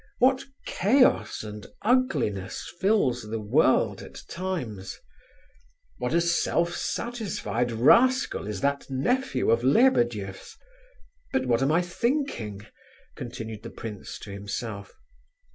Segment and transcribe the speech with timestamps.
[0.17, 4.97] What chaos and ugliness fills the world at times!
[5.99, 10.57] What a self satisfied rascal is that nephew of Lebedeff's!
[11.31, 12.65] "But what am I thinking,"
[13.15, 14.91] continued the prince to himself.